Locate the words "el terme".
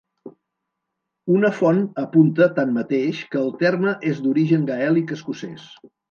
3.41-3.93